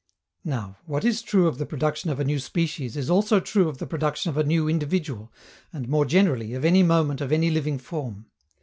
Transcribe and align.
Now, 0.43 0.77
what 0.87 1.05
is 1.05 1.21
true 1.21 1.45
of 1.45 1.59
the 1.59 1.65
production 1.67 2.09
of 2.09 2.19
a 2.19 2.23
new 2.23 2.39
species 2.39 2.97
is 2.97 3.07
also 3.07 3.39
true 3.39 3.69
of 3.69 3.77
the 3.77 3.85
production 3.85 4.31
of 4.31 4.37
a 4.37 4.43
new 4.43 4.67
individual, 4.67 5.31
and, 5.71 5.87
more 5.87 6.05
generally, 6.05 6.55
of 6.55 6.65
any 6.65 6.81
moment 6.81 7.21
of 7.21 7.31
any 7.31 7.51
living 7.51 7.77
form. 7.77 8.25